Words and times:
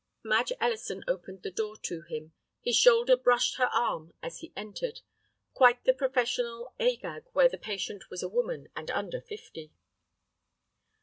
Madge 0.23 0.51
Ellison 0.59 1.03
opened 1.07 1.43
the 1.43 1.51
door 1.51 1.77
to 1.83 2.01
him. 2.01 2.33
His 2.63 2.75
shoulder 2.75 3.15
brushed 3.15 3.57
her 3.57 3.67
arm 3.71 4.15
as 4.23 4.39
he 4.39 4.51
entered, 4.57 5.01
quite 5.53 5.83
the 5.83 5.93
professional 5.93 6.73
Agag 6.79 7.25
where 7.33 7.47
the 7.49 7.59
patient 7.59 8.09
was 8.09 8.23
a 8.23 8.27
woman 8.27 8.67
and 8.75 8.89
under 8.89 9.21
fifty. 9.21 9.71